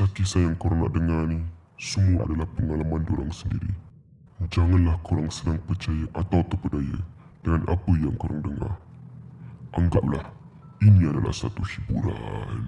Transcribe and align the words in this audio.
Kisah-kisah 0.00 0.48
yang 0.48 0.56
korang 0.56 0.80
nak 0.80 0.96
dengar 0.96 1.28
ni 1.28 1.44
Semua 1.76 2.24
adalah 2.24 2.48
pengalaman 2.56 3.04
diorang 3.04 3.28
sendiri 3.36 3.68
Janganlah 4.48 4.96
korang 5.04 5.28
senang 5.28 5.60
percaya 5.68 6.08
atau 6.16 6.40
terpedaya 6.48 7.04
Dengan 7.44 7.68
apa 7.68 7.92
yang 8.00 8.16
korang 8.16 8.40
dengar 8.40 8.80
Anggaplah 9.76 10.24
Ini 10.80 11.04
adalah 11.04 11.36
satu 11.36 11.60
hiburan 11.60 12.64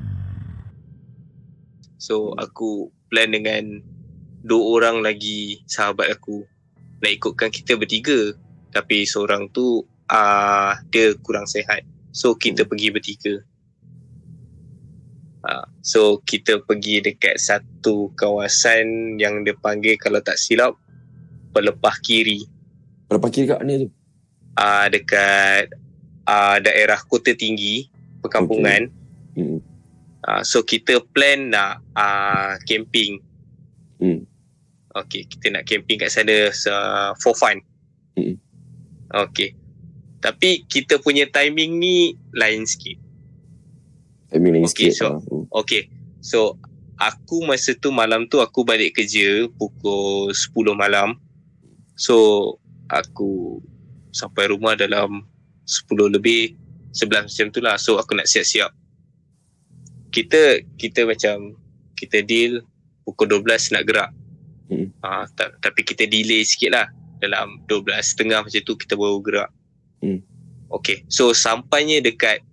So 1.96 2.36
aku 2.36 2.92
plan 3.08 3.32
dengan 3.32 3.80
dua 4.44 4.62
orang 4.76 5.00
lagi 5.00 5.64
sahabat 5.64 6.12
aku 6.12 6.44
nak 7.00 7.12
ikutkan 7.14 7.48
kita 7.54 7.78
bertiga. 7.78 8.34
Tapi 8.74 9.06
seorang 9.06 9.46
tu 9.54 9.86
uh, 10.10 10.72
dia 10.90 11.14
kurang 11.22 11.46
sehat. 11.46 11.86
So 12.10 12.34
kita 12.34 12.66
pergi 12.66 12.90
bertiga. 12.90 13.38
Uh, 15.42 15.66
so 15.82 16.22
kita 16.22 16.62
pergi 16.62 17.02
dekat 17.02 17.34
satu 17.34 18.14
kawasan 18.14 19.18
yang 19.18 19.42
dia 19.42 19.58
panggil 19.58 19.98
kalau 19.98 20.22
tak 20.22 20.38
silap 20.38 20.78
Pelepah 21.50 21.98
Kiri. 22.00 22.46
Pelepah 23.10 23.30
Kiri 23.30 23.46
kat 23.50 23.58
mana 23.60 23.82
tu? 23.82 23.88
Uh, 24.54 24.86
dekat 24.88 25.74
uh, 26.30 26.56
daerah 26.62 27.02
Kota 27.10 27.34
Tinggi, 27.34 27.90
perkampungan. 28.22 28.86
Okay. 29.34 29.42
Hmm. 29.42 29.58
Uh, 30.22 30.42
so 30.46 30.62
kita 30.62 31.02
plan 31.10 31.50
nak 31.50 31.82
uh, 31.98 32.54
camping. 32.64 33.18
Hmm. 33.98 34.22
Okay, 34.92 35.26
kita 35.26 35.50
nak 35.50 35.66
camping 35.66 35.98
kat 35.98 36.12
sana 36.12 36.52
uh, 36.52 37.10
for 37.18 37.34
fun. 37.34 37.58
Hmm. 38.14 38.38
Okay. 39.10 39.58
Tapi 40.22 40.62
kita 40.70 41.02
punya 41.02 41.26
timing 41.26 41.82
ni 41.82 42.14
lain 42.30 42.62
sikit. 42.62 42.94
Timing 44.32 44.52
lain 44.58 44.64
okay, 44.64 44.88
sikit. 44.88 44.92
So, 44.96 45.06
uh. 45.20 45.44
Okay. 45.62 45.92
So, 46.24 46.38
aku 46.96 47.44
masa 47.44 47.76
tu 47.76 47.92
malam 47.92 48.26
tu 48.26 48.40
aku 48.40 48.64
balik 48.64 48.96
kerja 48.96 49.46
pukul 49.60 50.32
10 50.32 50.72
malam. 50.72 51.20
So, 51.94 52.56
aku 52.88 53.60
sampai 54.10 54.48
rumah 54.48 54.72
dalam 54.74 55.28
10 55.68 56.16
lebih 56.16 56.56
11 56.96 57.28
macam 57.28 57.46
tu 57.52 57.60
lah. 57.60 57.76
So, 57.76 58.00
aku 58.00 58.16
nak 58.16 58.26
siap-siap 58.26 58.72
kita 60.12 60.60
kita 60.76 61.08
macam 61.08 61.56
kita 61.96 62.20
deal 62.22 62.60
pukul 63.08 63.40
12 63.40 63.74
nak 63.74 63.84
gerak. 63.88 64.10
Hmm. 64.68 64.92
Uh, 65.00 65.24
ta- 65.34 65.56
tapi 65.58 65.82
kita 65.82 66.04
delay 66.04 66.44
sikit 66.44 66.70
lah. 66.76 66.86
Dalam 67.18 67.64
12 67.66 67.88
setengah 68.04 68.44
macam 68.44 68.62
tu 68.62 68.76
kita 68.76 68.94
baru 68.94 69.18
gerak. 69.24 69.50
Hmm. 70.04 70.20
Okay. 70.68 71.02
So 71.08 71.32
sampainya 71.32 72.04
dekat 72.04 72.44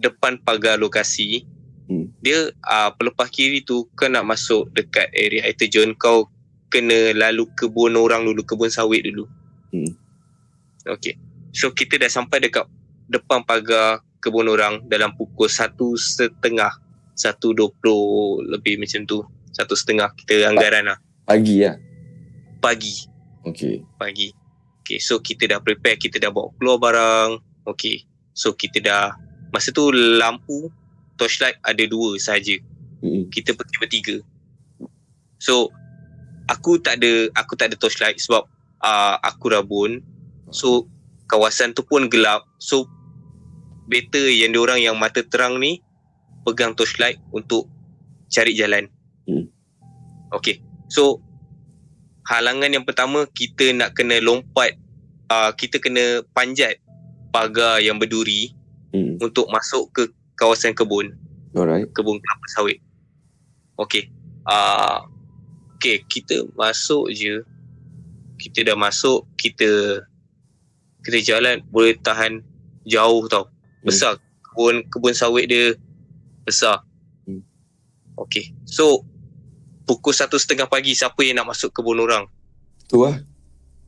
depan 0.00 0.40
pagar 0.40 0.80
lokasi. 0.80 1.44
Hmm. 1.86 2.08
Dia 2.24 2.48
uh, 2.66 2.90
pelepah 2.96 3.28
kiri 3.28 3.60
tu 3.62 3.84
kau 3.98 4.08
nak 4.08 4.24
masuk 4.24 4.72
dekat 4.72 5.10
area 5.12 5.44
itu 5.46 5.68
John 5.68 5.92
kau 5.94 6.26
kena 6.72 7.12
lalu 7.14 7.44
kebun 7.54 7.94
orang 7.94 8.24
dulu. 8.24 8.42
Kebun 8.42 8.72
sawit 8.72 9.04
dulu. 9.04 9.28
Hmm. 9.70 9.92
Okay. 10.86 11.20
So 11.52 11.74
kita 11.74 12.00
dah 12.00 12.08
sampai 12.08 12.46
dekat 12.46 12.64
depan 13.10 13.42
pagar 13.42 14.00
kebun 14.22 14.46
orang 14.46 14.84
dalam 14.86 15.10
pukul 15.16 15.50
satu 15.50 15.96
setengah 15.96 16.70
satu 17.16 17.52
dua 17.56 17.68
puluh 17.80 18.44
lebih 18.46 18.78
macam 18.78 19.02
tu 19.04 19.24
satu 19.50 19.74
setengah 19.74 20.12
kita 20.14 20.46
anggaran 20.46 20.94
lah 20.94 20.98
pagi 21.24 21.64
ya 21.64 21.76
pagi 22.62 23.08
okay 23.42 23.82
pagi 23.96 24.32
okay 24.80 25.00
so 25.02 25.18
kita 25.18 25.48
dah 25.48 25.58
prepare 25.60 25.96
kita 25.96 26.20
dah 26.20 26.30
bawa 26.32 26.52
keluar 26.56 26.78
barang 26.80 27.30
okay 27.66 28.04
so 28.32 28.54
kita 28.54 28.78
dah 28.80 29.12
masa 29.50 29.74
tu 29.74 29.90
lampu 29.92 30.70
torchlight 31.18 31.58
ada 31.62 31.84
dua 31.86 32.16
saja 32.16 32.56
mm-hmm. 33.02 33.28
kita 33.34 33.54
pergi 33.54 33.76
bertiga 33.78 34.16
so 35.38 35.68
aku 36.50 36.78
tak 36.82 37.02
ada 37.02 37.28
aku 37.38 37.54
tak 37.54 37.70
ada 37.70 37.76
torchlight 37.78 38.18
sebab 38.18 38.46
uh, 38.82 39.16
aku 39.22 39.52
rabun 39.52 40.02
so 40.50 40.86
kawasan 41.30 41.70
tu 41.74 41.86
pun 41.86 42.10
gelap 42.10 42.42
so 42.58 42.86
better 43.90 44.30
yang 44.30 44.54
orang 44.54 44.78
yang 44.78 44.94
mata 44.94 45.22
terang 45.26 45.58
ni 45.58 45.82
pegang 46.46 46.78
torchlight 46.78 47.18
untuk 47.34 47.66
cari 48.30 48.54
jalan. 48.54 48.86
Hmm. 49.26 49.50
Okay. 50.30 50.62
So 50.86 51.18
halangan 52.26 52.70
yang 52.70 52.86
pertama 52.86 53.26
kita 53.34 53.74
nak 53.74 53.98
kena 53.98 54.22
lompat 54.22 54.78
uh, 55.26 55.50
kita 55.54 55.82
kena 55.82 56.22
panjat 56.30 56.78
pagar 57.34 57.82
yang 57.82 57.98
berduri 57.98 58.54
hmm. 58.94 59.22
untuk 59.22 59.46
masuk 59.50 59.90
ke 59.94 60.02
kawasan 60.38 60.74
kebun. 60.74 61.14
Alright. 61.56 61.90
Kebun 61.92 62.18
kelapa 62.22 62.46
sawit. 62.54 62.78
Okay. 63.80 64.08
Uh, 64.46 65.04
okay, 65.76 66.02
kita 66.06 66.46
masuk 66.54 67.10
je. 67.12 67.42
Kita 68.40 68.72
dah 68.72 68.76
masuk, 68.76 69.28
kita 69.36 70.00
kita 71.00 71.18
jalan 71.24 71.64
boleh 71.68 71.96
tahan 72.00 72.44
jauh 72.84 73.24
tau. 73.28 73.48
Hmm. 73.80 73.88
besar 73.88 74.12
hmm. 74.16 74.22
kebun 74.44 74.76
kebun 74.92 75.14
sawit 75.16 75.48
dia 75.48 75.72
besar 76.44 76.84
hmm. 77.24 77.40
Okay 78.20 78.52
So 78.68 79.08
Pukul 79.88 80.12
satu 80.12 80.36
setengah 80.36 80.68
pagi 80.68 80.92
Siapa 80.92 81.24
yang 81.24 81.40
nak 81.40 81.56
masuk 81.56 81.72
kebun 81.72 81.96
orang 81.96 82.28
Tu 82.84 83.00
lah 83.00 83.16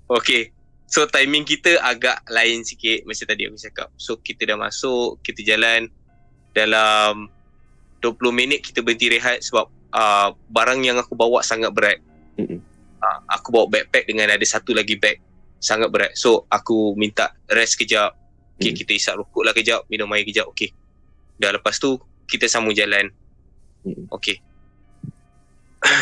Okay 0.09 0.49
So 0.93 1.09
timing 1.09 1.49
kita 1.49 1.81
agak 1.81 2.21
lain 2.29 2.69
sikit 2.69 3.09
Macam 3.09 3.25
tadi 3.25 3.49
aku 3.49 3.57
cakap 3.57 3.89
So 3.97 4.21
kita 4.21 4.45
dah 4.45 4.61
masuk 4.61 5.25
Kita 5.25 5.41
jalan 5.41 5.89
Dalam 6.53 7.33
20 8.05 8.13
minit 8.37 8.61
kita 8.61 8.85
berhenti 8.85 9.09
rehat 9.09 9.41
Sebab 9.41 9.67
uh, 9.97 10.37
Barang 10.53 10.85
yang 10.85 11.01
aku 11.01 11.17
bawa 11.17 11.41
sangat 11.41 11.73
berat 11.73 11.97
hmm. 12.37 12.61
uh, 13.01 13.19
Aku 13.41 13.57
bawa 13.57 13.73
backpack 13.73 14.05
dengan 14.05 14.29
ada 14.29 14.45
satu 14.45 14.77
lagi 14.77 15.01
bag 15.01 15.17
Sangat 15.57 15.89
berat 15.89 16.13
So 16.13 16.45
aku 16.53 16.93
minta 17.01 17.33
rest 17.49 17.81
kejap 17.81 18.21
Okay, 18.63 18.71
hmm. 18.71 18.79
kita 18.79 18.93
isap 18.95 19.15
rokok 19.19 19.43
lah 19.43 19.51
kejap, 19.51 19.83
minum 19.91 20.07
air 20.15 20.23
kejap, 20.23 20.47
okay. 20.47 20.71
Dah 21.35 21.51
lepas 21.51 21.83
tu, 21.83 21.99
kita 22.31 22.47
sambung 22.47 22.79
jalan. 22.79 23.11
Hmm. 23.83 24.07
Okay. 24.15 24.39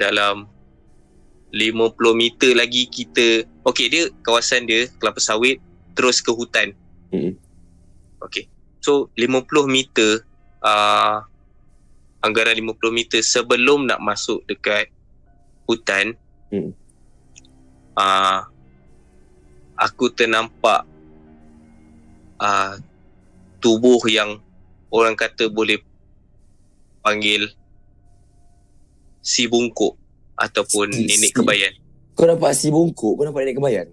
Dalam 0.00 0.44
50 1.50 1.98
meter 2.14 2.54
lagi 2.54 2.86
kita, 2.86 3.42
okay 3.66 3.90
dia 3.90 4.06
kawasan 4.22 4.70
dia, 4.70 4.86
kelapa 5.02 5.18
sawit, 5.18 5.58
terus 5.98 6.22
ke 6.22 6.30
hutan. 6.30 6.72
Hmm. 7.10 7.34
Okay. 8.22 8.46
So, 8.80 9.10
50 9.18 9.66
meter, 9.66 10.22
uh, 10.62 11.26
anggaran 12.22 12.54
50 12.54 12.94
meter 12.94 13.20
sebelum 13.20 13.90
nak 13.90 13.98
masuk 14.00 14.46
dekat 14.46 14.88
hutan, 15.66 16.14
hmm. 16.54 16.70
uh, 17.98 18.46
aku 19.74 20.12
ternampak 20.14 20.86
uh, 22.40 22.78
tubuh 23.60 24.00
yang 24.08 24.40
orang 24.88 25.18
kata 25.18 25.52
boleh 25.52 25.82
panggil 27.04 27.52
si 29.20 29.44
bungkuk 29.44 29.99
ataupun 30.40 30.88
si, 30.88 31.04
nenek 31.04 31.36
kebayan. 31.36 31.72
Kau 32.16 32.24
nampak 32.24 32.56
si 32.56 32.72
bungkuk? 32.72 33.20
Kau 33.20 33.24
nampak 33.28 33.44
nenek 33.44 33.60
kebayan? 33.60 33.86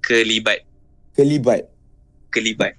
Kelibat. 0.00 0.64
Kelibat? 1.12 1.68
Kelibat. 2.32 2.72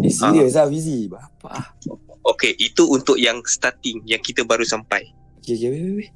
Eh, 0.00 0.12
serius 0.12 0.56
lah 0.56 0.66
Fizi? 0.72 1.04
Bapa. 1.12 1.76
Okay, 2.24 2.56
itu 2.56 2.88
untuk 2.88 3.20
yang 3.20 3.44
starting, 3.44 4.00
yang 4.08 4.20
kita 4.24 4.44
baru 4.44 4.64
sampai. 4.64 5.12
Okay, 5.40 5.56
okay, 5.56 5.68
okay, 5.68 5.82
okay. 5.84 6.10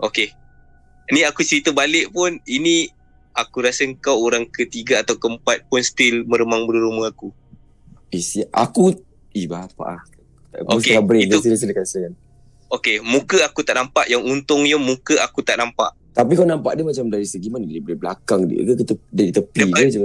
Okay. 0.00 0.28
Ni 1.12 1.20
aku 1.20 1.44
cerita 1.44 1.68
balik 1.72 2.12
pun, 2.16 2.40
ini 2.48 2.88
aku 3.36 3.60
rasa 3.60 3.84
kau 4.00 4.24
orang 4.24 4.48
ketiga 4.48 5.04
atau 5.04 5.20
keempat 5.20 5.68
pun 5.68 5.84
still 5.84 6.24
meremang 6.24 6.64
bulu 6.64 6.88
rumah 6.88 7.12
aku. 7.12 7.28
Isi 8.14 8.46
aku 8.48 8.94
eh 9.34 9.44
bapa 9.50 9.98
ah. 9.98 10.02
Okay, 10.54 10.94
itu 11.26 11.36
sila 11.42 11.56
sila 11.58 11.72
kan. 11.74 12.14
Okay, 12.72 12.98
muka 13.04 13.38
aku 13.46 13.60
tak 13.62 13.78
nampak 13.78 14.08
yang 14.08 14.24
untungnya 14.24 14.80
muka 14.80 15.20
aku 15.22 15.44
tak 15.44 15.60
nampak. 15.60 15.92
Tapi 16.14 16.38
kau 16.38 16.46
nampak 16.46 16.78
dia 16.78 16.84
macam 16.86 17.10
dari 17.10 17.26
segi 17.26 17.50
mana? 17.50 17.66
Dari 17.66 17.82
belakang 17.82 18.46
dia 18.46 18.62
ke 18.62 18.72
ke 18.82 18.94
dari 19.10 19.30
tepi 19.34 19.58
Depan, 19.66 19.78
ke 19.78 19.86
macam 19.90 20.02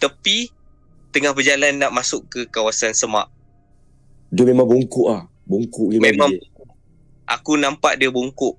Tepi 0.00 0.38
tengah 1.10 1.32
berjalan 1.34 1.72
nak 1.76 1.92
masuk 1.92 2.24
ke 2.28 2.40
kawasan 2.48 2.92
semak. 2.92 3.28
Dia 4.30 4.46
memang 4.46 4.68
bongkok 4.68 5.06
ah. 5.10 5.22
Bongkok 5.48 5.90
dia. 5.90 5.98
Memang 5.98 6.30
dia. 6.30 6.46
aku 7.26 7.58
nampak 7.58 7.98
dia 7.98 8.08
bongkok. 8.12 8.56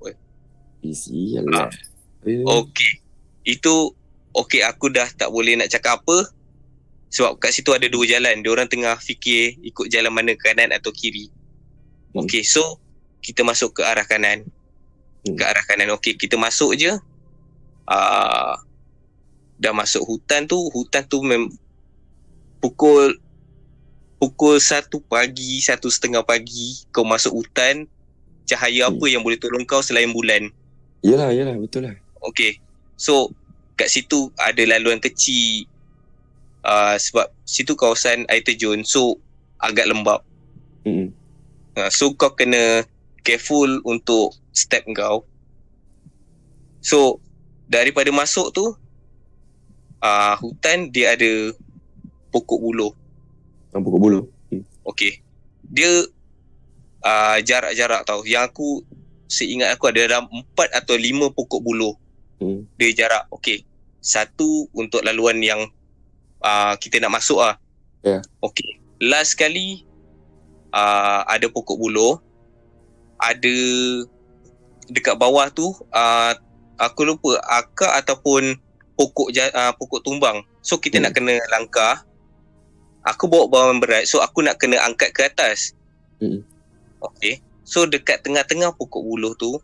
Isi 0.84 1.38
lah. 1.40 1.72
Okay 2.26 3.02
itu 3.46 3.94
okey 4.38 4.62
aku 4.62 4.94
dah 4.94 5.10
tak 5.18 5.34
boleh 5.34 5.58
nak 5.58 5.70
cakap 5.70 6.02
apa 6.02 6.30
sebab 7.12 7.42
kat 7.42 7.52
situ 7.52 7.74
ada 7.74 7.90
dua 7.90 8.06
jalan 8.08 8.40
dia 8.40 8.52
orang 8.54 8.70
tengah 8.70 8.96
fikir 9.02 9.58
ikut 9.66 9.90
jalan 9.90 10.14
mana 10.14 10.38
kanan 10.38 10.70
atau 10.72 10.94
kiri 10.94 11.34
hmm. 12.14 12.22
okey 12.26 12.44
so 12.44 12.80
kita 13.22 13.46
masuk 13.46 13.80
ke 13.80 13.82
arah 13.86 14.06
kanan 14.08 14.48
hmm. 15.28 15.36
ke 15.38 15.44
arah 15.44 15.64
kanan 15.68 15.94
okey 15.98 16.16
kita 16.16 16.36
masuk 16.36 16.76
je 16.76 16.92
uh, 17.88 18.54
dah 19.62 19.74
masuk 19.74 20.02
hutan 20.06 20.50
tu 20.50 20.58
hutan 20.74 21.06
tu 21.06 21.22
mem- 21.22 21.54
pukul 22.62 23.18
pukul 24.22 24.62
satu 24.62 25.02
pagi, 25.02 25.58
satu 25.66 25.90
setengah 25.90 26.22
pagi 26.22 26.78
kau 26.94 27.02
masuk 27.02 27.42
hutan, 27.42 27.90
cahaya 28.46 28.94
apa 28.94 29.06
yang 29.10 29.26
boleh 29.26 29.42
tolong 29.42 29.66
kau 29.66 29.82
selain 29.82 30.14
bulan? 30.14 30.54
Yelah, 31.02 31.34
yelah. 31.34 31.58
Betul 31.58 31.90
lah. 31.90 31.98
Okay. 32.30 32.62
So, 33.02 33.34
kat 33.74 33.90
situ 33.90 34.30
ada 34.38 34.62
laluan 34.70 35.02
kecil 35.02 35.66
uh, 36.62 37.02
sebab 37.02 37.34
situ 37.50 37.74
kawasan 37.74 38.30
air 38.30 38.46
terjun. 38.46 38.86
So, 38.86 39.18
agak 39.58 39.90
lembab. 39.90 40.22
Mm-mm. 40.86 41.10
Uh, 41.78 41.90
so, 41.94 42.12
kau 42.16 42.36
kena 42.36 42.84
careful 43.22 43.80
untuk 43.88 44.36
step 44.52 44.84
kau. 44.92 45.24
So, 46.82 47.22
daripada 47.70 48.10
masuk 48.12 48.52
tu, 48.52 48.66
uh, 50.02 50.36
hutan 50.42 50.90
dia 50.90 51.16
ada 51.16 51.54
pokok 52.34 52.60
buluh. 52.60 52.92
Ah, 53.72 53.80
pokok 53.80 54.02
bulu. 54.02 54.22
Okay. 54.84 55.22
Dia 55.72 56.10
uh, 57.06 57.38
jarak-jarak 57.40 58.04
tau. 58.04 58.26
Yang 58.28 58.44
aku 58.52 58.70
seingat 59.32 59.72
aku 59.72 59.88
ada 59.88 60.10
dalam 60.10 60.28
empat 60.28 60.74
atau 60.76 60.98
lima 61.00 61.32
pokok 61.32 61.62
buluh. 61.64 61.96
Hmm. 62.42 62.68
Dia 62.76 62.92
jarak. 63.06 63.30
Okay. 63.32 63.64
Satu 64.02 64.68
untuk 64.74 65.06
laluan 65.06 65.40
yang 65.40 65.70
uh, 66.42 66.74
kita 66.82 66.98
nak 67.00 67.22
masuk 67.22 67.40
ah. 67.40 67.56
Ya. 68.02 68.20
Okay. 68.42 68.82
Last 68.98 69.38
kali 69.38 69.86
uh, 70.74 71.22
ada 71.28 71.48
pokok 71.48 71.78
buluh. 71.78 72.20
Ada 73.22 73.56
dekat 74.90 75.16
bawah 75.16 75.48
tu 75.54 75.72
uh, 75.94 76.34
aku 76.82 77.06
lupa 77.06 77.38
akar 77.46 78.02
ataupun 78.02 78.58
pokok 78.98 79.30
uh, 79.30 79.72
pokok 79.78 80.02
tumbang. 80.02 80.42
So 80.66 80.82
kita 80.82 80.98
Hmm. 80.98 81.06
nak 81.10 81.14
kena 81.14 81.36
langkah. 81.54 82.04
Aku 83.02 83.26
bawa 83.26 83.50
barang 83.50 83.82
berat. 83.82 84.06
So 84.06 84.22
aku 84.22 84.46
nak 84.46 84.62
kena 84.62 84.82
angkat 84.82 85.14
ke 85.14 85.26
atas. 85.26 85.74
Hmm. 86.22 86.46
Okay. 87.02 87.42
So 87.66 87.86
dekat 87.86 88.26
tengah-tengah 88.26 88.74
pokok 88.78 89.02
buluh 89.02 89.34
tu 89.38 89.58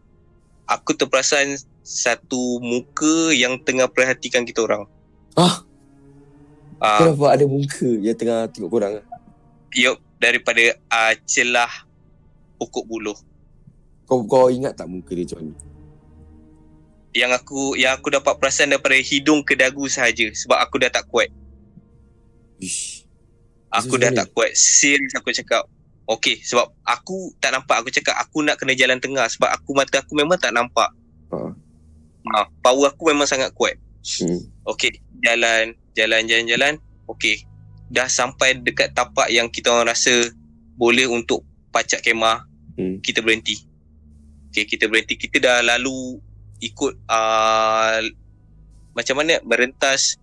aku 0.67 0.93
terperasan 0.93 1.57
satu 1.81 2.59
muka 2.59 3.31
yang 3.31 3.57
tengah 3.63 3.87
perhatikan 3.87 4.43
kita 4.43 4.67
orang. 4.67 4.83
Ah, 5.37 5.63
kau 6.77 7.13
nampak 7.13 7.31
ada 7.39 7.45
muka 7.47 7.89
yang 7.89 8.17
tengah 8.17 8.49
tengok 8.51 8.69
korang. 8.69 8.93
yup, 9.73 9.97
daripada 10.17 10.61
uh, 10.89 11.13
celah 11.25 11.69
pokok 12.57 12.85
buluh. 12.85 13.17
Kau 14.07 14.25
kau 14.25 14.49
ingat 14.49 14.77
tak 14.77 14.89
muka 14.89 15.13
dia 15.13 15.25
macam 15.27 15.37
mana? 15.43 15.55
Yang 17.17 17.31
aku 17.41 17.61
yang 17.75 17.93
aku 17.97 18.07
dapat 18.13 18.33
perasan 18.37 18.71
daripada 18.71 18.97
hidung 18.97 19.41
ke 19.41 19.57
dagu 19.57 19.85
sahaja 19.89 20.29
sebab 20.33 20.57
aku 20.61 20.77
dah 20.81 20.89
tak 20.91 21.05
kuat. 21.09 21.29
Ish. 22.61 23.05
Aku 23.73 23.99
dah 23.99 24.09
tak 24.09 24.31
kuat. 24.31 24.55
Serius 24.55 25.13
aku 25.13 25.33
cakap. 25.35 25.67
Okay, 26.07 26.39
sebab 26.39 26.71
aku 26.87 27.35
tak 27.43 27.51
nampak. 27.51 27.83
Aku 27.83 27.91
cakap 27.91 28.15
aku 28.15 28.39
nak 28.39 28.55
kena 28.55 28.71
jalan 28.79 28.95
tengah 28.97 29.27
sebab 29.27 29.51
aku 29.51 29.75
mata 29.75 29.99
aku 29.99 30.15
memang 30.15 30.39
tak 30.39 30.55
nampak. 30.55 30.87
Ha. 31.35 31.37
Ha, 32.31 32.47
power 32.63 32.95
aku 32.95 33.11
memang 33.11 33.27
sangat 33.27 33.51
kuat. 33.51 33.75
Hmm. 34.23 34.39
Okay, 34.71 35.03
jalan, 35.19 35.75
jalan, 35.99 36.23
jalan, 36.23 36.45
jalan. 36.47 36.73
Okay, 37.11 37.43
dah 37.87 38.07
sampai 38.11 38.59
dekat 38.59 38.91
tapak 38.91 39.31
yang 39.31 39.47
kita 39.47 39.71
orang 39.71 39.91
rasa 39.91 40.31
boleh 40.75 41.07
untuk 41.07 41.43
pacak 41.71 42.03
kemah. 42.03 42.43
Hmm. 42.77 42.99
Kita 43.01 43.23
berhenti. 43.23 43.63
Okay, 44.51 44.67
kita 44.67 44.91
berhenti. 44.91 45.15
Kita 45.17 45.39
dah 45.41 45.57
lalu 45.63 46.19
ikut 46.61 46.93
uh, 47.09 47.99
macam 48.97 49.15
mana 49.21 49.39
merentas 49.45 50.17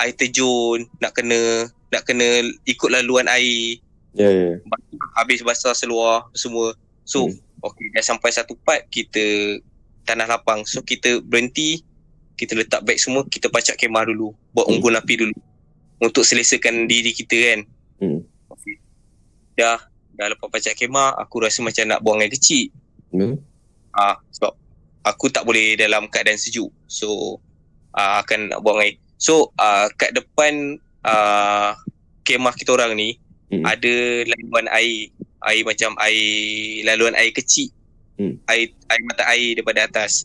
air 0.00 0.16
terjun, 0.16 0.88
nak 0.98 1.14
kena 1.14 1.68
nak 1.92 2.02
kena 2.08 2.42
ikut 2.66 2.90
laluan 2.90 3.30
air 3.30 3.78
Ya, 4.14 4.30
ya. 4.30 4.62
habis 5.18 5.42
basah 5.42 5.74
seluar 5.74 6.30
semua. 6.38 6.74
So, 7.02 7.26
Hmm. 7.30 7.38
okey 7.66 7.90
dah 7.94 8.02
sampai 8.02 8.30
satu 8.30 8.54
part 8.62 8.86
kita 8.90 9.58
tanah 10.06 10.30
lapang. 10.30 10.62
So 10.66 10.86
kita 10.86 11.18
berhenti, 11.18 11.82
kita 12.38 12.54
letak 12.54 12.86
beg 12.86 12.98
semua, 12.98 13.26
kita 13.26 13.50
pacak 13.50 13.74
kemah 13.74 14.06
dulu, 14.06 14.30
buat 14.54 14.70
Hmm. 14.70 14.78
unggun 14.78 14.98
api 14.98 15.14
dulu 15.18 15.34
untuk 16.04 16.22
selesakan 16.22 16.84
diri 16.84 17.16
kita 17.16 17.36
kan. 17.36 17.60
Hmm. 18.00 18.20
Dah 19.56 19.80
dah 20.14 20.26
lepas 20.30 20.46
pacak 20.46 20.78
kemah, 20.78 21.16
aku 21.18 21.42
rasa 21.42 21.64
macam 21.64 21.88
nak 21.90 22.02
buang 22.04 22.22
air 22.22 22.30
kecil. 22.30 22.70
Hmm. 23.10 23.40
Ah 23.94 24.20
sebab 24.30 24.52
aku 25.02 25.32
tak 25.32 25.42
boleh 25.48 25.74
dalam 25.74 26.06
keadaan 26.06 26.38
sejuk. 26.38 26.68
So 26.86 27.40
ah, 27.96 28.20
akan 28.22 28.54
nak 28.54 28.60
buang 28.62 28.82
air. 28.84 29.00
So 29.16 29.50
ah, 29.56 29.88
kat 29.94 30.12
depan 30.12 30.78
ah, 31.02 31.78
kemah 32.22 32.54
kita 32.54 32.76
orang 32.76 32.94
ni 32.94 33.16
Hmm. 33.44 33.60
ada 33.60 33.94
laluan 34.24 34.66
air 34.72 35.12
air 35.44 35.62
macam 35.62 35.92
air 36.00 36.80
laluan 36.88 37.14
air 37.14 37.30
kecil 37.30 37.68
Hmm. 38.16 38.40
air 38.50 38.72
air 38.88 39.02
mata 39.04 39.22
air 39.30 39.54
daripada 39.54 39.84
atas 39.84 40.24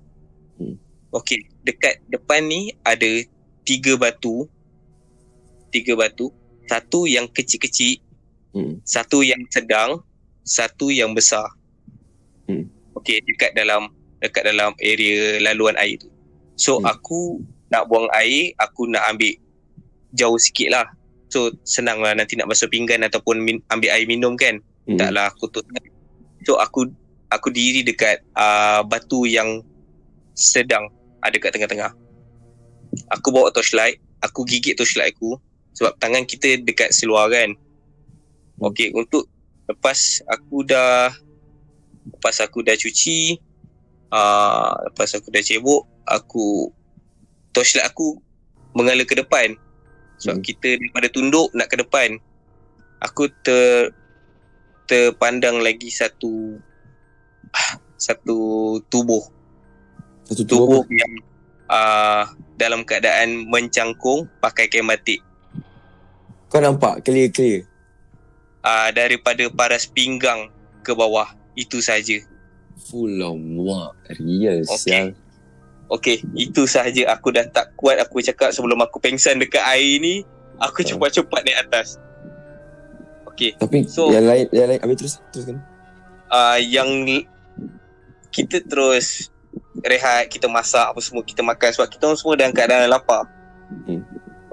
Hmm. 0.55 0.79
okey 1.11 1.43
dekat 1.61 1.99
depan 2.07 2.47
ni 2.47 2.71
ada 2.81 3.05
tiga 3.67 3.99
batu 3.99 4.47
tiga 5.69 5.93
batu 5.95 6.29
satu 6.69 7.09
yang 7.09 7.25
kecil-kecil 7.29 8.01
Hmm. 8.49 8.81
satu 8.81 9.21
yang 9.21 9.37
sedang 9.53 10.01
satu 10.41 10.89
yang 10.89 11.13
besar 11.13 11.45
Hmm. 12.49 12.65
okey 12.97 13.21
dekat 13.29 13.53
dalam 13.53 13.93
dekat 14.17 14.41
dalam 14.41 14.73
area 14.81 15.37
laluan 15.37 15.77
air 15.77 16.01
tu 16.01 16.09
so 16.57 16.81
Hmm. 16.81 16.89
aku 16.89 17.37
nak 17.69 17.85
buang 17.85 18.09
air 18.17 18.57
aku 18.57 18.89
nak 18.89 19.05
ambil 19.05 19.37
jauh 20.17 20.41
sikit 20.41 20.73
lah 20.73 20.85
so 21.29 21.53
senang 21.61 22.01
lah 22.01 22.17
nanti 22.17 22.33
nak 22.33 22.49
basuh 22.49 22.65
pinggan 22.65 23.05
ataupun 23.05 23.37
min, 23.37 23.61
ambil 23.69 23.93
air 23.93 24.09
minum 24.09 24.33
kan 24.33 24.57
Hmm. 24.89 24.97
taklah 24.97 25.29
kotor 25.37 25.61
sangat. 25.69 25.85
So 26.49 26.57
aku 26.57 26.89
aku 27.29 27.53
diri 27.53 27.85
dekat 27.85 28.25
uh, 28.33 28.81
batu 28.81 29.29
yang 29.29 29.61
sedang 30.33 30.89
ada 31.21 31.37
kat 31.37 31.53
tengah-tengah. 31.53 31.93
Aku 33.13 33.29
bawa 33.29 33.53
torchlight, 33.53 34.01
aku 34.25 34.41
gigit 34.49 34.73
torchlight 34.73 35.13
aku 35.13 35.37
sebab 35.79 35.95
tangan 35.95 36.27
kita 36.27 36.59
dekat 36.59 36.91
seluar 36.91 37.31
kan. 37.31 37.55
Okey, 38.59 38.91
untuk 38.91 39.31
lepas 39.71 40.19
aku 40.27 40.67
dah 40.67 41.07
lepas 42.03 42.35
aku 42.43 42.59
dah 42.59 42.75
cuci 42.75 43.39
uh, 44.11 44.75
lepas 44.91 45.15
aku 45.15 45.31
dah 45.31 45.39
cebok, 45.39 45.87
aku 46.03 46.67
torchlight 47.55 47.87
aku 47.87 48.19
mengalir 48.75 49.07
ke 49.07 49.15
depan. 49.15 49.55
Sebab 50.19 50.43
Hmm. 50.43 50.43
kita 50.43 50.75
daripada 50.75 51.07
tunduk 51.07 51.47
nak 51.55 51.71
ke 51.71 51.79
depan. 51.79 52.19
Aku 52.99 53.31
ter 53.39 53.95
terpandang 54.83 55.63
lagi 55.63 55.87
satu 55.87 56.59
satu 57.95 58.37
tubuh 58.91 59.23
Satu 60.27 60.43
tubuh 60.43 60.83
tubuh 60.83 60.91
yang 60.91 61.13
uh, 61.71 62.27
dalam 62.59 62.83
keadaan 62.83 63.47
mencangkung 63.47 64.27
pakai 64.43 64.67
kain 64.67 64.83
batik 64.83 65.23
Kau 66.49 66.59
nampak 66.59 67.01
clear-clear. 67.01 67.65
uh, 68.59 68.89
daripada 68.89 69.45
paras 69.49 69.85
pinggang 69.85 70.49
ke 70.79 70.91
bawah 70.91 71.27
itu 71.53 71.79
saja 71.79 72.17
Full 72.81 73.19
of 73.19 73.35
muak. 73.35 73.91
Real 74.15 74.63
Okey. 74.63 74.79
siang. 74.79 75.07
okey 75.89 76.21
itu 76.33 76.63
sahaja 76.63 77.09
aku 77.09 77.29
dah 77.29 77.45
tak 77.45 77.73
kuat 77.73 77.97
aku 77.97 78.19
cakap 78.19 78.49
sebelum 78.49 78.77
aku 78.77 78.97
pengsan 78.97 79.35
dekat 79.35 79.61
air 79.63 79.97
ni 79.97 80.21
aku 80.55 80.81
Oh. 80.81 80.87
cepat-cepat 80.87 81.41
naik 81.41 81.59
atas 81.61 81.97
okey 83.27 83.53
Tapi 83.55 83.85
So- 83.85 84.09
yang 84.09 84.25
lain, 84.25 84.45
yang 84.51 84.67
lain. 84.67 84.79
Habis 84.79 84.95
terus, 84.97 85.13
teruskan. 85.29 85.57
uh, 86.27 86.57
yang 86.57 86.87
kita 88.29 88.61
terus 88.61 89.33
rehat, 89.79 90.27
kita 90.27 90.45
masak 90.45 90.85
apa 90.85 90.99
semua, 90.99 91.21
kita 91.21 91.41
makan 91.41 91.69
sebab 91.69 91.87
kita 91.87 92.05
semua 92.13 92.35
dalam 92.35 92.51
keadaan 92.51 92.85
lapar. 92.85 93.25
Hmm. 93.83 94.05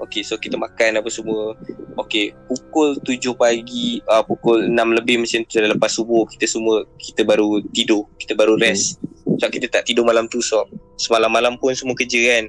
Okay, 0.07 0.23
so 0.23 0.39
kita 0.39 0.55
makan 0.55 1.03
apa 1.03 1.11
semua. 1.11 1.51
Okay, 1.99 2.31
pukul 2.47 2.95
7 3.03 3.35
pagi, 3.35 3.99
uh, 4.07 4.23
pukul 4.23 4.71
6 4.71 4.97
lebih 5.03 5.19
macam 5.19 5.43
tu 5.43 5.59
dah 5.59 5.67
lepas 5.75 5.91
subuh, 5.91 6.23
kita 6.31 6.47
semua, 6.47 6.87
kita 6.95 7.27
baru 7.27 7.59
tidur, 7.75 8.07
kita 8.15 8.31
baru 8.31 8.55
rest. 8.55 9.03
Sebab 9.27 9.51
kita 9.51 9.67
tak 9.67 9.83
tidur 9.83 10.07
malam 10.07 10.31
tu, 10.31 10.39
so 10.39 10.63
semalam-malam 10.95 11.59
pun 11.59 11.75
semua 11.75 11.91
kerja 11.91 12.17
kan. 12.23 12.43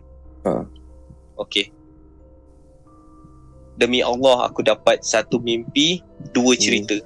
Ha. 0.46 0.50
Okay. 1.42 1.74
Demi 3.74 4.06
Allah, 4.06 4.46
aku 4.46 4.62
dapat 4.62 5.02
satu 5.02 5.42
mimpi, 5.42 5.98
dua 6.30 6.54
Hmm. 6.54 6.62
cerita. 6.62 6.96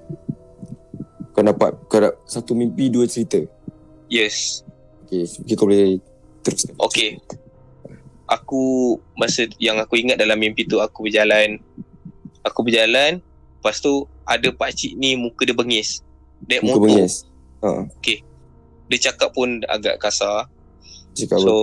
Kau 1.32 1.40
dapat, 1.40 1.72
kau 1.88 1.96
dapat 1.96 2.20
satu 2.28 2.52
mimpi, 2.52 2.92
dua 2.92 3.08
cerita. 3.08 3.40
Yes. 4.12 4.60
Okay, 5.08 5.24
kau 5.56 5.64
boleh 5.64 5.96
teruskan. 6.44 6.76
Okay. 6.76 7.16
Aku 8.26 8.96
masa 9.14 9.44
yang 9.58 9.76
aku 9.76 9.98
ingat 9.98 10.16
dalam 10.16 10.38
mimpi 10.38 10.64
tu 10.64 10.78
aku 10.78 11.04
berjalan. 11.04 11.58
Aku 12.42 12.62
berjalan, 12.62 13.22
lepas 13.58 13.78
tu 13.78 14.02
ada 14.24 14.48
pak 14.50 14.72
cik 14.72 14.94
ni 14.96 15.14
muka 15.14 15.42
dia 15.42 15.54
bengis. 15.54 16.02
Naik 16.46 16.62
Muka 16.62 16.70
motor. 16.72 16.82
bengis. 16.88 17.14
Ha, 17.62 17.86
Dia 18.90 18.98
cakap 19.10 19.30
pun 19.32 19.62
agak 19.66 19.96
kasar. 19.98 20.50
cakap 21.14 21.38
apa? 21.38 21.44
So 21.44 21.54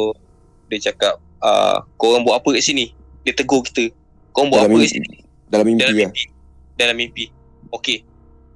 dia 0.69 0.79
cakap, 0.79 1.17
uh, 1.41 1.83
korang 1.95 2.23
buat 2.23 2.39
apa 2.39 2.53
kat 2.53 2.63
sini? 2.63 2.93
Dia 3.21 3.33
tegur 3.33 3.59
kita. 3.61 3.91
Korang 4.31 4.53
buat 4.53 4.63
Dalam 4.63 4.71
apa 4.71 4.77
kat 4.77 4.83
mimpi. 4.85 4.95
sini? 4.95 5.11
Dalam 5.49 5.65
mimpi 5.65 5.81
Dalam 5.81 5.93
lah. 5.93 5.99
mimpi. 6.05 6.23
Dalam 6.77 6.95
mimpi. 6.95 7.25
okey. 7.71 7.97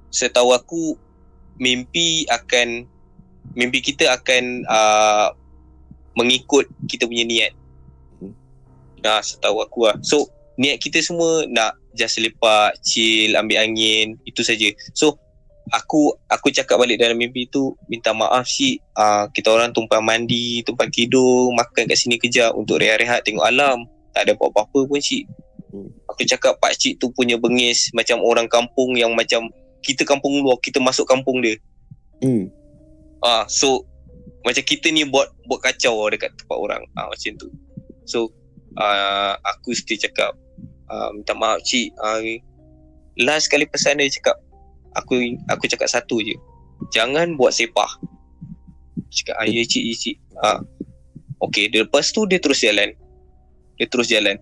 Setahu 0.08 0.54
aku 0.54 0.96
mimpi 1.54 2.24
akan 2.26 2.86
mimpi 3.52 3.78
kita 3.78 4.08
akan 4.10 4.64
uh, 4.64 5.28
mengikut 6.14 6.64
kita 6.86 7.04
punya 7.04 7.26
niat. 7.26 7.52
Nah, 9.04 9.20
setahu 9.20 9.60
aku 9.60 9.86
lah. 9.86 9.96
So, 10.00 10.32
niat 10.56 10.80
kita 10.80 11.04
semua 11.04 11.44
nak 11.46 11.76
just 11.92 12.16
lepak, 12.18 12.80
chill, 12.80 13.36
ambil 13.36 13.60
angin, 13.60 14.16
itu 14.24 14.40
saja. 14.40 14.72
So, 14.96 15.20
aku 15.72 16.12
aku 16.28 16.52
cakap 16.52 16.76
balik 16.76 17.00
dalam 17.00 17.16
mimpi 17.16 17.48
tu, 17.48 17.76
minta 17.88 18.12
maaf 18.12 18.44
si 18.48 18.80
uh, 18.96 19.28
kita 19.32 19.52
orang 19.52 19.76
tumpang 19.76 20.04
mandi, 20.04 20.64
tumpang 20.64 20.88
tidur, 20.92 21.52
makan 21.52 21.88
kat 21.88 21.96
sini 21.96 22.16
kejap 22.20 22.52
untuk 22.56 22.80
rehat-rehat 22.80 23.24
tengok 23.24 23.44
alam. 23.44 23.84
Tak 24.16 24.28
ada 24.28 24.32
apa-apa 24.36 24.88
pun 24.88 25.00
cik. 25.00 25.24
Hmm. 25.74 25.90
Aku 26.08 26.22
cakap 26.24 26.56
pak 26.62 26.78
cik 26.78 27.02
tu 27.02 27.10
punya 27.10 27.34
bengis 27.34 27.90
macam 27.92 28.22
orang 28.22 28.46
kampung 28.46 28.94
yang 28.94 29.12
macam 29.12 29.50
kita 29.84 30.06
kampung 30.06 30.40
luar, 30.40 30.56
kita 30.64 30.80
masuk 30.80 31.04
kampung 31.04 31.44
dia. 31.44 31.60
Hmm. 32.22 32.48
Ah, 33.20 33.44
so 33.48 33.84
macam 34.44 34.60
kita 34.62 34.92
ni 34.92 35.08
buat 35.08 35.32
buat 35.48 35.60
kacau 35.64 36.04
lah 36.04 36.14
dekat 36.14 36.30
tempat 36.36 36.56
orang. 36.56 36.82
Ah 36.94 37.08
macam 37.10 37.32
tu. 37.40 37.48
So 38.04 38.30
ah 38.78 39.38
aku 39.42 39.74
still 39.76 39.98
cakap 39.98 40.34
ah, 40.90 41.10
minta 41.14 41.34
maaf 41.34 41.62
cik. 41.62 41.94
Ah, 42.00 42.20
last 43.20 43.48
kali 43.48 43.66
pesan 43.68 44.00
dia 44.00 44.10
cakap 44.10 44.36
aku 44.98 45.38
aku 45.50 45.64
cakap 45.70 45.88
satu 45.90 46.20
je. 46.22 46.34
Jangan 46.92 47.38
buat 47.38 47.54
sepah. 47.54 47.98
Cakap 49.10 49.34
ah, 49.38 49.46
ya 49.46 49.62
cik, 49.62 49.82
ya 49.82 49.94
cik. 49.94 50.16
Ah. 50.42 50.60
Okay, 51.42 51.68
dia 51.68 51.84
lepas 51.84 52.08
tu 52.08 52.24
dia 52.24 52.40
terus 52.40 52.62
jalan. 52.64 52.94
Dia 53.76 53.86
terus 53.90 54.08
jalan. 54.08 54.40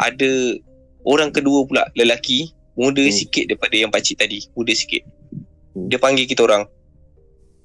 Ada 0.00 0.56
orang 1.04 1.34
kedua 1.34 1.66
pula 1.68 1.84
lelaki 1.98 2.54
muda 2.78 3.02
Hmm. 3.02 3.12
sikit 3.12 3.50
daripada 3.50 3.74
yang 3.74 3.90
pakcik 3.90 4.16
tadi. 4.16 4.46
Muda 4.54 4.72
sikit. 4.72 5.02
Hmm. 5.74 5.90
Dia 5.90 5.98
panggil 6.00 6.24
kita 6.24 6.46
orang 6.46 6.64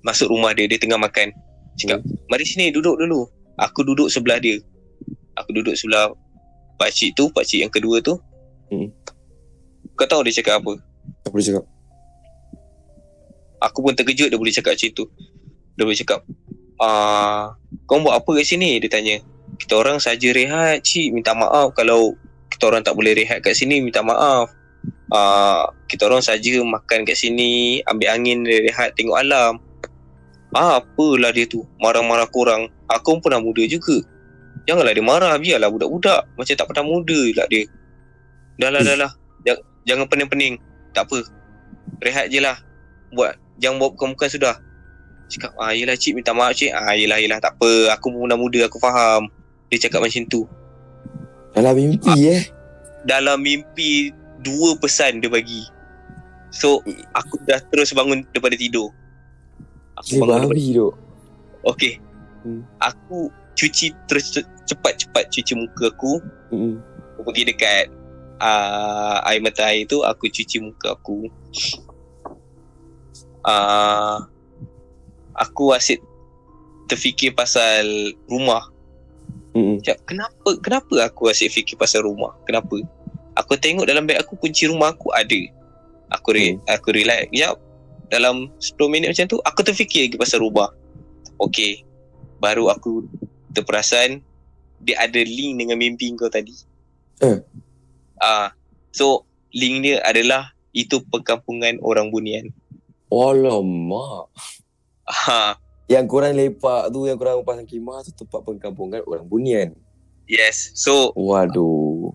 masuk 0.04 0.30
rumah 0.30 0.52
dia 0.52 0.68
dia 0.68 0.78
tengah 0.78 1.00
makan 1.00 1.32
cakap 1.80 2.04
mari 2.28 2.44
sini 2.44 2.70
duduk 2.70 3.00
dulu 3.00 3.26
aku 3.56 3.88
duduk 3.88 4.12
sebelah 4.12 4.38
dia 4.38 4.60
aku 5.38 5.50
duduk 5.56 5.76
sebelah 5.78 6.14
pakcik 6.78 7.14
tu 7.18 7.30
pakcik 7.34 7.66
yang 7.66 7.72
kedua 7.74 8.02
tu. 8.02 8.18
Hmm. 8.74 8.90
kau 9.94 10.10
tahu 10.10 10.26
dia 10.26 10.42
cakap 10.42 10.64
apa? 10.64 10.82
Apa 11.30 11.36
dia 11.38 11.54
cakap? 11.54 11.66
aku 13.64 13.80
pun 13.80 13.94
terkejut 13.96 14.28
dia 14.28 14.36
boleh 14.36 14.52
cakap 14.52 14.76
macam 14.76 14.92
tu. 14.92 15.06
Dia 15.80 15.84
boleh 15.88 15.98
cakap 15.98 16.20
ah 16.84 17.56
kau 17.88 18.04
buat 18.04 18.20
apa 18.20 18.30
kat 18.36 18.46
sini? 18.46 18.78
Dia 18.84 18.92
tanya. 18.92 19.16
Kita 19.56 19.80
orang 19.80 20.04
saja 20.04 20.28
rehat 20.36 20.84
cik. 20.84 21.16
Minta 21.16 21.32
maaf 21.32 21.72
kalau 21.72 22.20
kita 22.52 22.68
orang 22.68 22.84
tak 22.84 22.94
boleh 23.00 23.16
rehat 23.16 23.40
kat 23.40 23.56
sini 23.56 23.80
minta 23.80 24.04
maaf. 24.04 24.52
Ah 25.14 25.72
kita 25.88 26.12
orang 26.12 26.20
saja 26.20 26.60
makan 26.60 27.08
kat 27.08 27.16
sini 27.16 27.80
ambil 27.88 28.12
angin 28.12 28.44
rehat 28.44 28.92
tengok 29.00 29.16
alam. 29.16 29.62
Ah 30.54 30.84
apalah 30.84 31.32
dia 31.34 31.48
tu 31.48 31.64
marah-marah 31.80 32.28
korang. 32.30 32.68
Aku 32.92 33.18
pun 33.18 33.30
pernah 33.32 33.42
muda 33.42 33.64
juga 33.66 34.04
janganlah 34.68 34.94
dia 34.96 35.04
marah 35.04 35.34
biarlah 35.40 35.70
budak-budak. 35.72 36.22
Macam 36.36 36.54
tak 36.56 36.68
pernah 36.68 36.86
muda 36.86 37.22
lah 37.38 37.48
dia. 37.52 37.64
Dah 38.60 38.70
lah 38.70 38.82
dah 38.86 38.96
lah. 38.96 39.12
Jangan, 39.44 39.64
jangan 39.88 40.06
pening-pening. 40.08 40.56
Tak 40.94 41.10
apa. 41.10 41.20
Rehat 42.04 42.30
je 42.30 42.40
lah. 42.40 42.58
Buat 43.14 43.38
jangan 43.60 43.78
buat 43.82 43.92
bukan-bukan 43.98 44.30
sudah. 44.30 44.56
Cakap 45.32 45.56
ah 45.58 45.74
yelah 45.74 45.98
cik 45.98 46.14
minta 46.14 46.36
maaf 46.36 46.54
cik. 46.54 46.72
Ah 46.74 46.94
yelah 46.94 47.18
yelah 47.18 47.42
tak 47.42 47.58
apa. 47.58 47.94
Aku 47.98 48.14
pun 48.14 48.30
muda 48.30 48.60
aku 48.66 48.78
faham. 48.78 49.30
Dia 49.74 49.90
cakap 49.90 50.06
macam 50.06 50.24
tu. 50.30 50.46
Dalam 51.54 51.74
mimpi 51.78 52.14
eh. 52.30 52.44
dalam 53.06 53.42
mimpi 53.42 54.10
dua 54.42 54.78
pesan 54.78 55.22
dia 55.22 55.30
bagi. 55.30 55.66
So 56.54 56.82
aku 57.14 57.42
dah 57.50 57.62
terus 57.74 57.94
bangun 57.94 58.26
daripada 58.30 58.54
tidur. 58.54 58.94
Aku 59.98 60.22
Gila 60.22 60.38
bangun 60.38 60.54
daripada 60.54 60.78
tu. 60.78 60.90
okey. 61.74 61.94
Hmm. 62.44 62.60
aku 62.76 63.32
cuci 63.54 63.94
terus 64.10 64.34
cepat-cepat 64.68 65.30
cuci 65.30 65.54
muka 65.58 65.94
aku. 65.94 66.22
Hmm. 66.54 66.78
aku 67.14 67.30
pergi 67.30 67.44
dekat 67.54 67.86
uh, 68.42 69.22
air 69.30 69.42
mata 69.42 69.70
air 69.70 69.86
tu 69.86 70.02
aku 70.02 70.30
cuci 70.30 70.62
muka 70.62 70.98
aku. 70.98 71.30
Uh, 73.44 74.24
aku 75.36 75.76
asyik 75.76 76.02
terfikir 76.90 77.36
pasal 77.36 78.14
rumah. 78.28 78.70
Hmm. 79.54 79.78
Cak, 79.86 80.02
kenapa 80.10 80.50
kenapa 80.62 80.96
aku 81.06 81.30
asyik 81.30 81.54
fikir 81.54 81.76
pasal 81.78 82.06
rumah? 82.06 82.34
Kenapa? 82.50 82.82
Aku 83.38 83.58
tengok 83.58 83.90
dalam 83.90 84.06
beg 84.06 84.22
aku 84.22 84.38
kunci 84.38 84.70
rumah 84.70 84.94
aku 84.94 85.10
ada. 85.14 85.42
Aku 86.14 86.34
re, 86.38 86.58
aku 86.70 86.94
relax. 86.94 87.30
Ya 87.34 87.54
dalam 88.14 88.54
10 88.62 88.78
minit 88.94 89.10
macam 89.10 89.26
tu 89.26 89.38
aku 89.42 89.60
terfikir 89.66 90.10
lagi 90.10 90.18
pasal 90.18 90.46
rumah. 90.46 90.70
Okey 91.42 91.94
baru 92.44 92.68
aku 92.68 93.08
terperasan 93.54 94.20
dia 94.78 95.00
ada 95.00 95.22
link 95.22 95.56
dengan 95.56 95.78
mimpi 95.78 96.12
kau 96.14 96.28
tadi 96.28 96.54
Eh. 97.22 97.40
ah 98.18 98.52
so 98.90 99.24
link 99.50 99.82
dia 99.82 100.02
adalah 100.04 100.52
itu 100.74 101.00
perkampungan 101.06 101.78
orang 101.80 102.10
bunian 102.10 102.50
Alamak. 103.08 104.26
ha 105.06 105.56
Yang 105.86 106.06
korang 106.08 106.34
lepak 106.34 106.90
tu, 106.90 107.06
yang 107.06 107.16
korang 107.16 107.44
pasang 107.44 107.68
khemah 107.68 108.02
tu 108.02 108.12
tempat 108.16 108.42
perkampungan 108.42 109.04
orang 109.04 109.24
bunian. 109.24 109.70
yes 110.26 110.74
so 110.74 111.14
Waduh. 111.14 112.10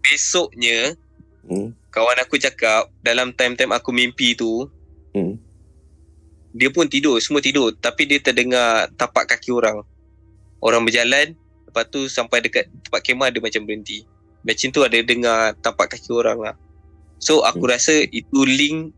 besoknya 0.00 0.94
Hmm. 1.42 1.74
kawan 1.88 2.22
aku 2.22 2.38
cakap 2.38 2.86
dalam 3.00 3.32
time-time 3.32 3.72
aku 3.72 3.90
mimpi 3.90 4.34
tu 4.34 4.70
Hmm. 5.10 5.40
dia 6.50 6.68
pun 6.68 6.86
tidur 6.86 7.18
semua 7.18 7.40
tidur 7.40 7.72
tapi 7.72 8.04
dia 8.04 8.16
terdengar 8.16 8.86
tapak 8.94 9.26
kaki 9.26 9.50
orang 9.50 9.82
orang 10.62 10.82
berjalan 10.82 11.34
lepas 11.66 11.84
tu 11.88 12.06
sampai 12.06 12.40
dekat 12.40 12.64
tempat 12.82 13.00
kemah 13.02 13.28
dia 13.28 13.38
macam 13.38 13.62
berhenti 13.62 14.06
macam 14.42 14.68
tu 14.68 14.80
ada 14.80 14.98
dengar 14.98 15.38
tapak 15.58 15.90
kaki 15.90 16.10
orang 16.10 16.38
lah 16.40 16.54
so 17.18 17.42
aku 17.42 17.60
Hmm. 17.60 17.72
rasa 17.72 17.94
itu 18.08 18.40
link 18.42 18.90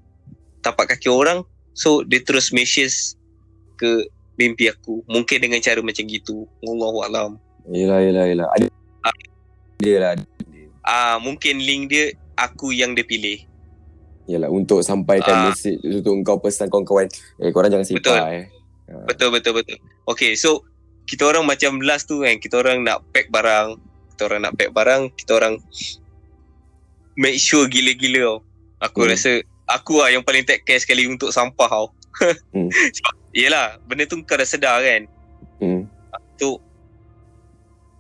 tapak 0.61 0.89
kaki 0.91 1.09
orang 1.09 1.43
so 1.73 2.01
dia 2.03 2.21
terus 2.21 2.49
messages 2.49 3.17
ke 3.75 4.07
mimpi 4.35 4.67
aku 4.67 5.03
mungkin 5.05 5.39
dengan 5.39 5.59
cara 5.59 5.79
macam 5.79 6.05
gitu 6.05 6.45
Wallahu 6.61 7.03
alam 7.03 7.31
Yelah, 7.65 7.97
yelah, 7.99 8.25
yelah. 8.27 8.49
Ada 8.51 8.69
dia 9.77 9.97
lah. 9.99 10.13
ah 10.83 11.17
mungkin 11.17 11.59
link 11.59 11.89
dia 11.89 12.05
aku 12.35 12.71
yang 12.71 12.93
dia 12.93 13.03
pilih 13.03 13.41
Yelah, 14.25 14.49
untuk 14.49 14.81
sampaikan 14.81 15.35
Ah. 15.35 15.45
mesej 15.47 15.77
untuk 15.83 16.17
kau 16.23 16.41
pesan 16.41 16.67
kawan-kawan. 16.67 17.05
Eh, 17.37 17.53
korang 17.53 17.69
jangan 17.69 17.85
Betul. 17.85 18.17
sipar 18.17 18.33
eh. 18.33 18.45
Betul 19.05 19.29
betul 19.31 19.53
betul. 19.55 19.77
Okay 20.07 20.33
so 20.33 20.65
kita 21.05 21.29
orang 21.29 21.45
macam 21.45 21.81
last 21.85 22.09
tu 22.09 22.25
kan 22.25 22.37
kita 22.37 22.61
orang 22.61 22.81
nak 22.81 23.05
pack 23.13 23.29
barang, 23.29 23.77
kita 24.15 24.23
orang 24.25 24.41
nak 24.49 24.55
pack 24.57 24.73
barang, 24.73 25.13
kita 25.15 25.37
orang 25.37 25.61
make 27.15 27.39
sure 27.39 27.69
gila-gila 27.69 28.21
tau. 28.21 28.39
Aku 28.85 28.99
Hmm. 29.05 29.11
rasa 29.13 29.31
aku 29.65 30.01
lah 30.01 30.13
yang 30.13 30.25
paling 30.25 30.45
take 30.45 30.65
care 30.65 30.81
sekali 30.81 31.07
untuk 31.07 31.31
sampah 31.31 31.69
tau. 31.69 31.89
Hmm. 32.55 32.71
Sebab 32.71 33.15
yelah 33.35 33.75
benda 33.85 34.07
tu 34.07 34.23
kau 34.23 34.39
dah 34.39 34.47
sedar 34.47 34.79
kan. 34.81 35.03
Hmm. 35.59 35.83
Tu 36.39 36.51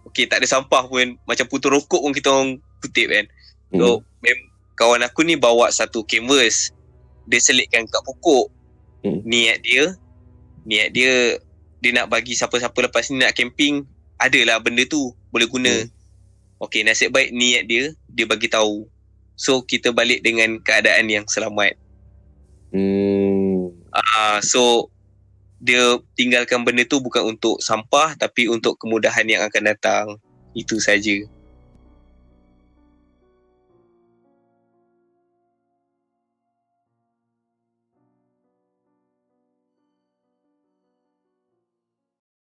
Okay 0.06 0.30
tak 0.30 0.38
ada 0.38 0.46
sampah 0.46 0.86
pun 0.86 1.18
macam 1.26 1.46
putus 1.50 1.74
rokok 1.74 1.98
pun 1.98 2.14
kita 2.14 2.30
orang 2.30 2.50
kutip 2.78 3.10
kan. 3.10 3.26
Hmm. 3.74 3.78
So 3.82 3.86
mem- 4.22 4.50
kawan 4.78 5.02
aku 5.02 5.26
ni 5.26 5.34
bawa 5.34 5.66
satu 5.70 6.06
canvas. 6.06 6.70
Dia 7.26 7.42
selitkan 7.42 7.90
kat 7.90 8.02
pokok. 8.06 8.46
Hmm. 9.02 9.20
Niat 9.26 9.58
dia 9.66 9.98
niat 10.64 10.94
dia 10.94 11.36
dia 11.84 11.92
nak 11.92 12.08
bagi 12.08 12.32
siapa-siapa 12.32 12.88
lepas 12.88 13.12
ni 13.12 13.20
nak 13.20 13.36
camping 13.36 13.84
adalah 14.16 14.56
benda 14.56 14.88
tu 14.88 15.12
boleh 15.28 15.44
guna. 15.44 15.68
Hmm. 15.84 15.92
Okey 16.64 16.80
nasib 16.80 17.12
baik 17.12 17.28
niat 17.36 17.68
dia 17.68 17.92
dia 18.08 18.24
bagi 18.24 18.48
tahu. 18.48 18.88
So 19.36 19.60
kita 19.60 19.92
balik 19.92 20.24
dengan 20.24 20.56
keadaan 20.64 21.12
yang 21.12 21.28
selamat. 21.28 21.76
Hmm. 22.72 23.76
Ah 23.92 24.40
so 24.40 24.88
dia 25.60 26.00
tinggalkan 26.16 26.64
benda 26.64 26.88
tu 26.88 27.04
bukan 27.04 27.36
untuk 27.36 27.60
sampah 27.60 28.16
tapi 28.16 28.48
untuk 28.48 28.80
kemudahan 28.80 29.28
yang 29.28 29.44
akan 29.44 29.62
datang. 29.68 30.06
Itu 30.56 30.80
saja. 30.80 31.20